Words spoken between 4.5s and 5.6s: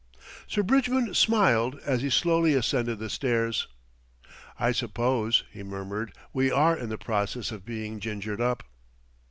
"I suppose,"